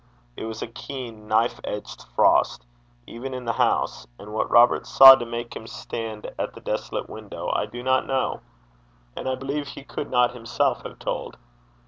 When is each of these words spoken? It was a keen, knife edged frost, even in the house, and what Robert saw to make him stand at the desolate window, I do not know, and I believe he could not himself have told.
It 0.35 0.45
was 0.45 0.63
a 0.63 0.67
keen, 0.67 1.27
knife 1.27 1.59
edged 1.63 2.01
frost, 2.15 2.65
even 3.05 3.35
in 3.35 3.45
the 3.45 3.53
house, 3.53 4.07
and 4.17 4.33
what 4.33 4.49
Robert 4.49 4.87
saw 4.87 5.13
to 5.13 5.27
make 5.27 5.55
him 5.55 5.67
stand 5.67 6.27
at 6.39 6.55
the 6.55 6.59
desolate 6.59 7.07
window, 7.07 7.51
I 7.53 7.67
do 7.67 7.83
not 7.83 8.07
know, 8.07 8.41
and 9.15 9.29
I 9.29 9.35
believe 9.35 9.67
he 9.67 9.83
could 9.83 10.09
not 10.09 10.33
himself 10.33 10.81
have 10.85 10.97
told. 10.97 11.37